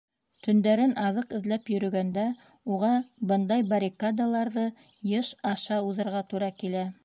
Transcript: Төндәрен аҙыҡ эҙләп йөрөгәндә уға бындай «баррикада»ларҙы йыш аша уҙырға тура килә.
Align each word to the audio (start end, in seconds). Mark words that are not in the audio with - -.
Төндәрен 0.45 0.95
аҙыҡ 1.07 1.35
эҙләп 1.39 1.69
йөрөгәндә 1.73 2.23
уға 2.77 2.91
бындай 3.33 3.69
«баррикада»ларҙы 3.75 4.67
йыш 5.13 5.33
аша 5.55 5.83
уҙырға 5.91 6.29
тура 6.33 6.55
килә. 6.65 6.87